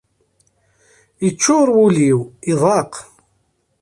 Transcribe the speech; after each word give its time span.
Iččur 1.27 1.67
wul-iw, 1.75 2.19
iḍaq. 2.51 2.93